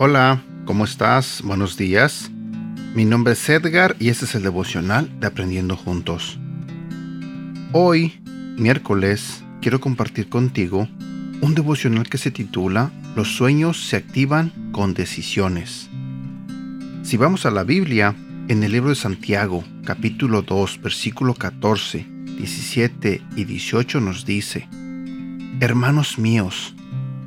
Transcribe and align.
Hola, 0.00 0.44
¿cómo 0.64 0.84
estás? 0.84 1.42
Buenos 1.42 1.76
días. 1.76 2.30
Mi 2.94 3.04
nombre 3.04 3.32
es 3.32 3.48
Edgar 3.48 3.96
y 3.98 4.10
este 4.10 4.26
es 4.26 4.36
el 4.36 4.44
devocional 4.44 5.10
de 5.18 5.26
Aprendiendo 5.26 5.76
Juntos. 5.76 6.38
Hoy, 7.72 8.20
miércoles, 8.56 9.42
quiero 9.60 9.80
compartir 9.80 10.28
contigo 10.28 10.86
un 11.40 11.54
devocional 11.56 12.08
que 12.08 12.16
se 12.16 12.30
titula 12.30 12.92
Los 13.16 13.34
sueños 13.34 13.88
se 13.88 13.96
activan 13.96 14.70
con 14.70 14.94
decisiones. 14.94 15.90
Si 17.02 17.16
vamos 17.16 17.44
a 17.44 17.50
la 17.50 17.64
Biblia, 17.64 18.14
en 18.46 18.62
el 18.62 18.70
libro 18.70 18.90
de 18.90 18.94
Santiago, 18.94 19.64
capítulo 19.84 20.42
2, 20.42 20.80
versículo 20.80 21.34
14, 21.34 22.06
17 22.38 23.20
y 23.34 23.44
18 23.44 24.00
nos 24.00 24.24
dice, 24.24 24.68
Hermanos 25.58 26.20
míos, 26.20 26.76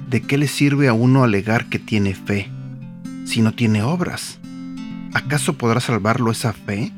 ¿de 0.10 0.22
qué 0.22 0.38
le 0.38 0.48
sirve 0.48 0.88
a 0.88 0.94
uno 0.94 1.26
alegar 1.26 1.68
que 1.68 1.78
tiene 1.78 2.16
fe 2.16 2.50
si 3.26 3.42
no 3.42 3.54
tiene 3.54 3.84
obras? 3.84 4.40
¿Acaso 5.14 5.58
podrá 5.58 5.80
salvarlo 5.80 6.32
esa 6.32 6.54
fe? 6.54 6.92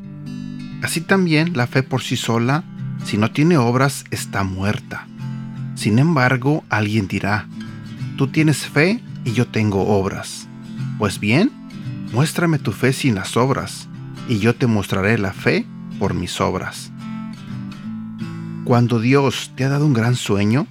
Así 0.81 1.01
también 1.01 1.55
la 1.55 1.67
fe 1.67 1.83
por 1.83 2.01
sí 2.01 2.17
sola, 2.17 2.63
si 3.05 3.17
no 3.17 3.31
tiene 3.31 3.57
obras, 3.57 4.05
está 4.11 4.43
muerta. 4.43 5.07
Sin 5.75 5.99
embargo, 5.99 6.63
alguien 6.69 7.07
dirá, 7.07 7.47
tú 8.17 8.27
tienes 8.27 8.67
fe 8.67 9.01
y 9.25 9.33
yo 9.33 9.47
tengo 9.47 9.87
obras. 9.87 10.47
Pues 10.99 11.19
bien, 11.19 11.51
muéstrame 12.11 12.59
tu 12.59 12.71
fe 12.71 12.93
sin 12.93 13.15
las 13.15 13.35
obras, 13.37 13.87
y 14.29 14.39
yo 14.39 14.55
te 14.55 14.67
mostraré 14.67 15.17
la 15.17 15.33
fe 15.33 15.65
por 15.99 16.13
mis 16.13 16.39
obras. 16.39 16.91
Cuando 18.63 18.99
Dios 18.99 19.51
te 19.55 19.65
ha 19.65 19.69
dado 19.69 19.85
un 19.85 19.93
gran 19.93 20.15
sueño, 20.15 20.67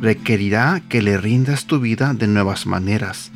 requerirá 0.00 0.82
que 0.88 1.02
le 1.02 1.18
rindas 1.18 1.66
tu 1.66 1.78
vida 1.78 2.14
de 2.14 2.26
nuevas 2.26 2.66
maneras. 2.66 3.30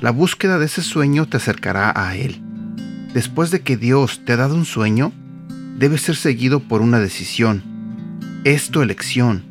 La 0.00 0.12
búsqueda 0.12 0.58
de 0.58 0.66
ese 0.66 0.82
sueño 0.82 1.26
te 1.26 1.38
acercará 1.38 1.92
a 1.96 2.14
Él. 2.14 2.40
Después 3.14 3.50
de 3.50 3.62
que 3.62 3.76
Dios 3.76 4.20
te 4.24 4.34
ha 4.34 4.36
dado 4.36 4.54
un 4.54 4.64
sueño, 4.64 5.12
debe 5.76 5.98
ser 5.98 6.14
seguido 6.14 6.60
por 6.60 6.82
una 6.82 7.00
decisión. 7.00 7.64
Es 8.44 8.70
tu 8.70 8.80
elección. 8.80 9.42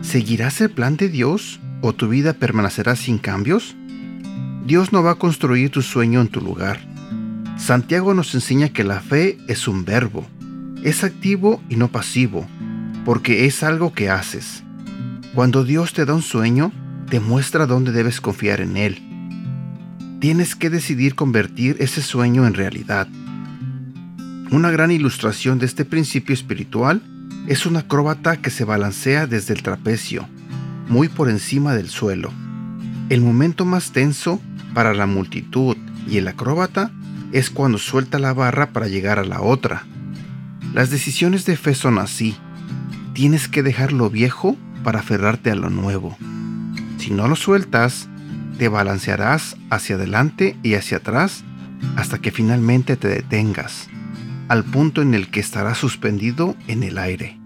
¿Seguirás 0.00 0.60
el 0.60 0.70
plan 0.70 0.96
de 0.96 1.08
Dios 1.08 1.58
o 1.80 1.94
tu 1.94 2.08
vida 2.08 2.32
permanecerá 2.32 2.94
sin 2.94 3.18
cambios? 3.18 3.74
Dios 4.64 4.92
no 4.92 5.02
va 5.02 5.12
a 5.12 5.16
construir 5.16 5.70
tu 5.70 5.82
sueño 5.82 6.20
en 6.20 6.28
tu 6.28 6.40
lugar. 6.40 6.78
Santiago 7.56 8.14
nos 8.14 8.36
enseña 8.36 8.68
que 8.68 8.84
la 8.84 9.00
fe 9.00 9.36
es 9.48 9.66
un 9.66 9.84
verbo. 9.84 10.24
Es 10.84 11.02
activo 11.02 11.60
y 11.68 11.74
no 11.74 11.88
pasivo, 11.88 12.46
porque 13.04 13.46
es 13.46 13.64
algo 13.64 13.92
que 13.92 14.10
haces. 14.10 14.62
Cuando 15.34 15.64
Dios 15.64 15.92
te 15.92 16.04
da 16.04 16.14
un 16.14 16.22
sueño, 16.22 16.70
te 17.10 17.18
muestra 17.18 17.66
dónde 17.66 17.90
debes 17.90 18.20
confiar 18.20 18.60
en 18.60 18.76
Él. 18.76 19.11
Tienes 20.22 20.54
que 20.54 20.70
decidir 20.70 21.16
convertir 21.16 21.78
ese 21.80 22.00
sueño 22.00 22.46
en 22.46 22.54
realidad. 22.54 23.08
Una 24.52 24.70
gran 24.70 24.92
ilustración 24.92 25.58
de 25.58 25.66
este 25.66 25.84
principio 25.84 26.32
espiritual 26.32 27.02
es 27.48 27.66
un 27.66 27.76
acróbata 27.76 28.36
que 28.36 28.50
se 28.50 28.62
balancea 28.62 29.26
desde 29.26 29.52
el 29.52 29.64
trapecio, 29.64 30.28
muy 30.88 31.08
por 31.08 31.28
encima 31.28 31.74
del 31.74 31.88
suelo. 31.88 32.32
El 33.08 33.20
momento 33.20 33.64
más 33.64 33.90
tenso 33.90 34.40
para 34.74 34.94
la 34.94 35.06
multitud 35.06 35.76
y 36.08 36.18
el 36.18 36.28
acróbata 36.28 36.92
es 37.32 37.50
cuando 37.50 37.78
suelta 37.78 38.20
la 38.20 38.32
barra 38.32 38.70
para 38.70 38.86
llegar 38.86 39.18
a 39.18 39.24
la 39.24 39.40
otra. 39.40 39.86
Las 40.72 40.90
decisiones 40.90 41.46
de 41.46 41.56
fe 41.56 41.74
son 41.74 41.98
así. 41.98 42.36
Tienes 43.12 43.48
que 43.48 43.64
dejar 43.64 43.92
lo 43.92 44.08
viejo 44.08 44.56
para 44.84 45.00
aferrarte 45.00 45.50
a 45.50 45.56
lo 45.56 45.68
nuevo. 45.68 46.16
Si 46.98 47.10
no 47.10 47.26
lo 47.26 47.34
sueltas, 47.34 48.08
te 48.62 48.68
balancearás 48.68 49.56
hacia 49.70 49.96
adelante 49.96 50.56
y 50.62 50.74
hacia 50.74 50.98
atrás 50.98 51.42
hasta 51.96 52.20
que 52.20 52.30
finalmente 52.30 52.96
te 52.96 53.08
detengas, 53.08 53.88
al 54.46 54.62
punto 54.62 55.02
en 55.02 55.14
el 55.14 55.32
que 55.32 55.40
estarás 55.40 55.78
suspendido 55.78 56.54
en 56.68 56.84
el 56.84 56.98
aire. 56.98 57.40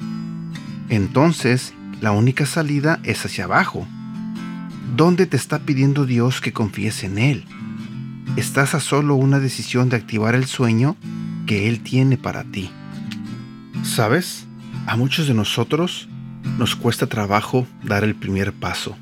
Entonces, 0.91 1.73
la 2.03 2.13
única 2.13 2.45
salida 2.45 3.01
es 3.03 3.25
hacia 3.25 3.45
abajo. 3.45 3.87
¿Dónde 4.95 5.25
te 5.25 5.39
está 5.39 5.61
pidiendo 5.61 6.05
Dios 6.05 6.43
que 6.43 6.53
confíes 6.53 7.03
en 7.03 7.17
Él? 7.17 7.47
Estás 8.37 8.75
a 8.75 8.81
solo 8.81 9.15
una 9.15 9.39
decisión 9.39 9.89
de 9.89 9.97
activar 9.97 10.35
el 10.35 10.45
sueño 10.45 10.99
que 11.47 11.67
Él 11.67 11.81
tiene 11.81 12.19
para 12.19 12.45
ti. 12.45 12.71
¿Sabes? 13.85 14.47
A 14.87 14.99
muchos 14.99 15.29
de 15.29 15.33
nosotros 15.33 16.11
nos 16.59 16.77
cuesta 16.77 17.07
trabajo 17.07 17.67
dar 17.83 18.05
el 18.05 18.15
primer 18.15 18.53
paso. 18.53 18.99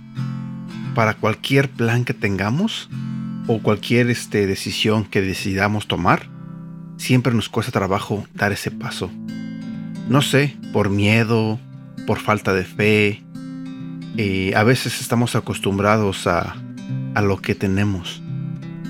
Para 0.94 1.14
cualquier 1.14 1.70
plan 1.70 2.04
que 2.04 2.14
tengamos 2.14 2.88
o 3.48 3.60
cualquier 3.60 4.10
este, 4.10 4.46
decisión 4.46 5.04
que 5.04 5.20
decidamos 5.20 5.88
tomar, 5.88 6.28
siempre 6.98 7.34
nos 7.34 7.48
cuesta 7.48 7.72
trabajo 7.72 8.26
dar 8.32 8.52
ese 8.52 8.70
paso. 8.70 9.10
No 10.08 10.22
sé, 10.22 10.56
por 10.72 10.90
miedo, 10.90 11.58
por 12.06 12.20
falta 12.20 12.52
de 12.52 12.64
fe. 12.64 13.22
Eh, 14.16 14.52
a 14.54 14.62
veces 14.62 15.00
estamos 15.00 15.34
acostumbrados 15.34 16.28
a, 16.28 16.54
a 17.14 17.22
lo 17.22 17.38
que 17.38 17.56
tenemos. 17.56 18.22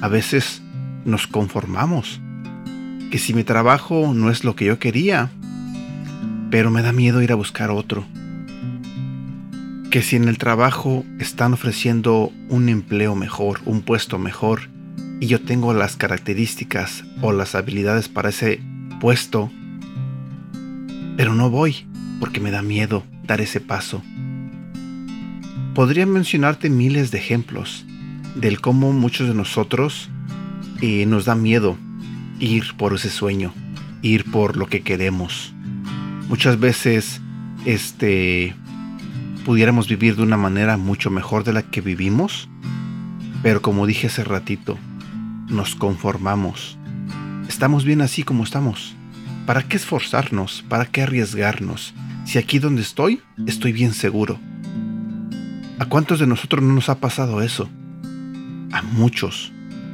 A 0.02 0.08
veces 0.08 0.62
nos 1.06 1.26
conformamos. 1.26 2.20
Que 3.10 3.18
si 3.18 3.32
mi 3.32 3.44
trabajo 3.44 4.12
no 4.14 4.30
es 4.30 4.44
lo 4.44 4.56
que 4.56 4.66
yo 4.66 4.78
quería, 4.78 5.30
pero 6.50 6.70
me 6.70 6.82
da 6.82 6.92
miedo 6.92 7.22
ir 7.22 7.32
a 7.32 7.36
buscar 7.36 7.70
otro 7.70 8.04
que 9.94 10.02
si 10.02 10.16
en 10.16 10.26
el 10.26 10.38
trabajo 10.38 11.04
están 11.20 11.52
ofreciendo 11.52 12.32
un 12.48 12.68
empleo 12.68 13.14
mejor, 13.14 13.60
un 13.64 13.80
puesto 13.82 14.18
mejor, 14.18 14.62
y 15.20 15.28
yo 15.28 15.40
tengo 15.40 15.72
las 15.72 15.94
características 15.94 17.04
o 17.22 17.30
las 17.30 17.54
habilidades 17.54 18.08
para 18.08 18.30
ese 18.30 18.60
puesto, 18.98 19.52
pero 21.16 21.36
no 21.36 21.48
voy 21.48 21.86
porque 22.18 22.40
me 22.40 22.50
da 22.50 22.60
miedo 22.60 23.04
dar 23.22 23.40
ese 23.40 23.60
paso. 23.60 24.02
Podría 25.76 26.06
mencionarte 26.06 26.70
miles 26.70 27.12
de 27.12 27.18
ejemplos 27.18 27.84
del 28.34 28.60
cómo 28.60 28.92
muchos 28.92 29.28
de 29.28 29.34
nosotros 29.34 30.10
eh, 30.80 31.06
nos 31.06 31.24
da 31.24 31.36
miedo 31.36 31.78
ir 32.40 32.74
por 32.76 32.94
ese 32.94 33.10
sueño, 33.10 33.54
ir 34.02 34.28
por 34.28 34.56
lo 34.56 34.66
que 34.66 34.82
queremos. 34.82 35.54
Muchas 36.28 36.58
veces, 36.58 37.20
este, 37.64 38.56
pudiéramos 39.44 39.88
vivir 39.88 40.16
de 40.16 40.22
una 40.22 40.36
manera 40.36 40.76
mucho 40.76 41.10
mejor 41.10 41.44
de 41.44 41.52
la 41.52 41.62
que 41.62 41.82
vivimos, 41.82 42.48
pero 43.42 43.60
como 43.60 43.86
dije 43.86 44.06
hace 44.06 44.24
ratito, 44.24 44.78
nos 45.48 45.74
conformamos. 45.74 46.78
Estamos 47.46 47.84
bien 47.84 48.00
así 48.00 48.22
como 48.22 48.42
estamos. 48.42 48.96
¿Para 49.46 49.62
qué 49.62 49.76
esforzarnos? 49.76 50.64
¿Para 50.68 50.86
qué 50.86 51.02
arriesgarnos? 51.02 51.92
Si 52.24 52.38
aquí 52.38 52.58
donde 52.58 52.80
estoy, 52.80 53.20
estoy 53.46 53.72
bien 53.72 53.92
seguro. 53.92 54.40
¿A 55.78 55.84
cuántos 55.84 56.20
de 56.20 56.26
nosotros 56.26 56.64
no 56.64 56.72
nos 56.72 56.88
ha 56.88 56.98
pasado 56.98 57.42
eso? 57.42 57.68
A 58.72 58.80
muchos, 58.80 59.52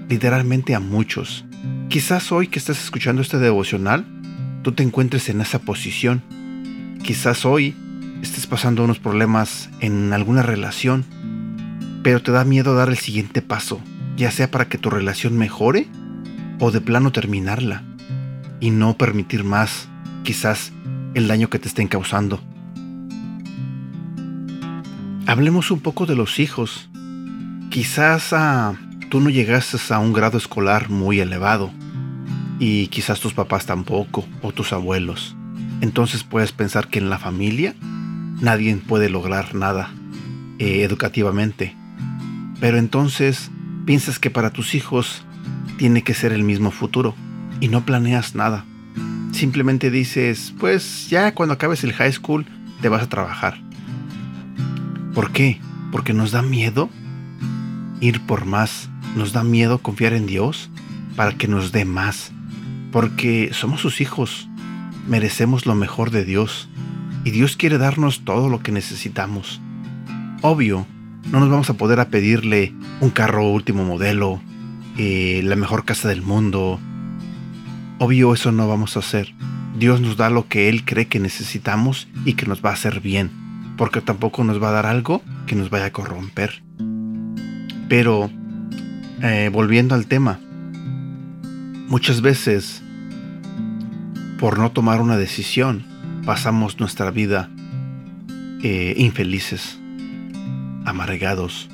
literalmente 0.08 0.76
a 0.76 0.80
muchos. 0.80 1.44
Quizás 1.88 2.30
hoy 2.30 2.46
que 2.46 2.60
estás 2.60 2.80
escuchando 2.80 3.20
este 3.20 3.38
devocional, 3.38 4.06
tú 4.62 4.70
te 4.72 4.84
encuentres 4.84 5.28
en 5.28 5.40
esa 5.40 5.58
posición. 5.58 6.22
Quizás 7.02 7.44
hoy 7.44 7.74
estés 8.22 8.46
pasando 8.46 8.84
unos 8.84 8.98
problemas 8.98 9.70
en 9.80 10.12
alguna 10.12 10.42
relación, 10.42 11.04
pero 12.02 12.22
te 12.22 12.32
da 12.32 12.44
miedo 12.44 12.74
dar 12.74 12.88
el 12.88 12.98
siguiente 12.98 13.42
paso, 13.42 13.80
ya 14.16 14.30
sea 14.30 14.50
para 14.50 14.68
que 14.68 14.78
tu 14.78 14.90
relación 14.90 15.36
mejore 15.36 15.88
o 16.58 16.70
de 16.70 16.80
plano 16.80 17.12
terminarla 17.12 17.82
y 18.60 18.70
no 18.70 18.96
permitir 18.96 19.44
más, 19.44 19.88
quizás, 20.22 20.72
el 21.14 21.28
daño 21.28 21.50
que 21.50 21.58
te 21.58 21.68
estén 21.68 21.88
causando. 21.88 22.40
Hablemos 25.26 25.70
un 25.70 25.80
poco 25.80 26.06
de 26.06 26.16
los 26.16 26.38
hijos. 26.38 26.90
Quizás 27.70 28.32
ah, 28.32 28.74
tú 29.10 29.20
no 29.20 29.30
llegaste 29.30 29.78
a 29.92 29.98
un 29.98 30.12
grado 30.12 30.38
escolar 30.38 30.90
muy 30.90 31.20
elevado 31.20 31.70
y 32.58 32.88
quizás 32.88 33.20
tus 33.20 33.32
papás 33.32 33.64
tampoco 33.64 34.26
o 34.42 34.52
tus 34.52 34.72
abuelos. 34.72 35.36
Entonces 35.80 36.24
puedes 36.24 36.52
pensar 36.52 36.88
que 36.88 36.98
en 36.98 37.10
la 37.10 37.18
familia 37.18 37.74
nadie 38.40 38.76
puede 38.76 39.10
lograr 39.10 39.54
nada 39.54 39.90
eh, 40.58 40.82
educativamente. 40.82 41.76
Pero 42.60 42.78
entonces 42.78 43.50
piensas 43.86 44.18
que 44.18 44.30
para 44.30 44.50
tus 44.50 44.74
hijos 44.74 45.24
tiene 45.78 46.02
que 46.02 46.14
ser 46.14 46.32
el 46.32 46.44
mismo 46.44 46.70
futuro 46.70 47.14
y 47.60 47.68
no 47.68 47.84
planeas 47.84 48.34
nada. 48.34 48.64
Simplemente 49.32 49.90
dices, 49.90 50.54
pues 50.58 51.08
ya 51.08 51.34
cuando 51.34 51.54
acabes 51.54 51.84
el 51.84 51.92
high 51.92 52.12
school 52.12 52.46
te 52.80 52.88
vas 52.88 53.02
a 53.02 53.08
trabajar. 53.08 53.60
¿Por 55.14 55.32
qué? 55.32 55.60
Porque 55.92 56.12
nos 56.12 56.30
da 56.32 56.42
miedo 56.42 56.90
ir 58.00 58.20
por 58.26 58.44
más. 58.44 58.88
Nos 59.16 59.32
da 59.32 59.42
miedo 59.42 59.78
confiar 59.78 60.12
en 60.12 60.26
Dios 60.26 60.70
para 61.16 61.36
que 61.36 61.48
nos 61.48 61.72
dé 61.72 61.84
más. 61.84 62.32
Porque 62.92 63.50
somos 63.52 63.80
sus 63.80 64.00
hijos. 64.00 64.48
Merecemos 65.08 65.66
lo 65.66 65.74
mejor 65.74 66.10
de 66.10 66.24
Dios 66.24 66.68
y 67.24 67.30
Dios 67.30 67.56
quiere 67.56 67.78
darnos 67.78 68.24
todo 68.24 68.48
lo 68.48 68.60
que 68.62 68.72
necesitamos. 68.72 69.60
Obvio, 70.42 70.86
no 71.30 71.40
nos 71.40 71.50
vamos 71.50 71.70
a 71.70 71.74
poder 71.74 72.00
a 72.00 72.08
pedirle 72.08 72.74
un 73.00 73.10
carro 73.10 73.48
último 73.48 73.84
modelo, 73.84 74.40
eh, 74.96 75.42
la 75.44 75.56
mejor 75.56 75.84
casa 75.84 76.08
del 76.08 76.22
mundo. 76.22 76.80
Obvio 77.98 78.32
eso 78.32 78.52
no 78.52 78.68
vamos 78.68 78.96
a 78.96 79.00
hacer. 79.00 79.34
Dios 79.78 80.00
nos 80.00 80.16
da 80.16 80.30
lo 80.30 80.48
que 80.48 80.68
Él 80.68 80.84
cree 80.84 81.06
que 81.06 81.20
necesitamos 81.20 82.08
y 82.24 82.34
que 82.34 82.46
nos 82.46 82.64
va 82.64 82.70
a 82.70 82.74
hacer 82.74 83.00
bien, 83.00 83.30
porque 83.76 84.00
tampoco 84.00 84.42
nos 84.44 84.62
va 84.62 84.70
a 84.70 84.72
dar 84.72 84.86
algo 84.86 85.22
que 85.46 85.54
nos 85.54 85.70
vaya 85.70 85.86
a 85.86 85.92
corromper. 85.92 86.62
Pero, 87.88 88.30
eh, 89.22 89.50
volviendo 89.52 89.94
al 89.94 90.06
tema, 90.06 90.40
muchas 91.88 92.20
veces, 92.20 92.82
por 94.38 94.58
no 94.58 94.70
tomar 94.72 95.00
una 95.00 95.16
decisión, 95.16 95.89
pasamos 96.24 96.78
nuestra 96.80 97.10
vida 97.10 97.50
eh, 98.62 98.94
infelices, 98.96 99.78
amargados, 100.84 101.68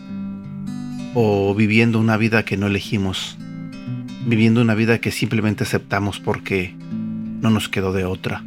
o 1.15 1.55
viviendo 1.55 1.99
una 1.99 2.17
vida 2.17 2.45
que 2.45 2.57
no 2.57 2.67
elegimos, 2.67 3.37
viviendo 4.27 4.61
una 4.61 4.75
vida 4.75 4.99
que 4.99 5.11
simplemente 5.11 5.65
aceptamos 5.65 6.21
porque 6.21 6.75
no 7.41 7.51
nos 7.51 7.69
quedó 7.69 7.93
de 7.93 8.05
otra. 8.05 8.45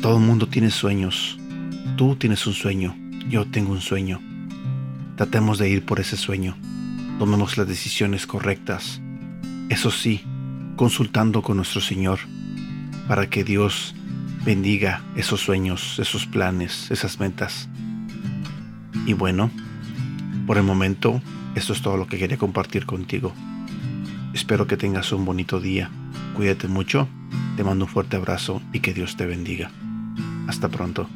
Todo 0.00 0.18
el 0.18 0.24
mundo 0.24 0.48
tiene 0.48 0.70
sueños. 0.70 1.38
Tú 1.96 2.16
tienes 2.16 2.46
un 2.46 2.54
sueño, 2.54 2.96
yo 3.28 3.46
tengo 3.46 3.72
un 3.72 3.80
sueño. 3.80 4.20
Tratemos 5.16 5.58
de 5.58 5.68
ir 5.68 5.84
por 5.84 6.00
ese 6.00 6.16
sueño. 6.16 6.56
Tomemos 7.18 7.58
las 7.58 7.68
decisiones 7.68 8.26
correctas. 8.26 9.00
Eso 9.68 9.90
sí, 9.90 10.22
consultando 10.76 11.42
con 11.42 11.56
nuestro 11.56 11.80
Señor, 11.80 12.20
para 13.10 13.28
que 13.28 13.42
Dios 13.42 13.92
bendiga 14.44 15.02
esos 15.16 15.40
sueños, 15.40 15.98
esos 15.98 16.26
planes, 16.26 16.92
esas 16.92 17.18
metas. 17.18 17.68
Y 19.04 19.14
bueno, 19.14 19.50
por 20.46 20.58
el 20.58 20.62
momento, 20.62 21.20
esto 21.56 21.72
es 21.72 21.82
todo 21.82 21.96
lo 21.96 22.06
que 22.06 22.18
quería 22.18 22.38
compartir 22.38 22.86
contigo. 22.86 23.32
Espero 24.32 24.68
que 24.68 24.76
tengas 24.76 25.10
un 25.10 25.24
bonito 25.24 25.58
día. 25.58 25.90
Cuídate 26.36 26.68
mucho, 26.68 27.08
te 27.56 27.64
mando 27.64 27.86
un 27.86 27.90
fuerte 27.90 28.14
abrazo 28.14 28.62
y 28.72 28.78
que 28.78 28.94
Dios 28.94 29.16
te 29.16 29.26
bendiga. 29.26 29.72
Hasta 30.46 30.68
pronto. 30.68 31.08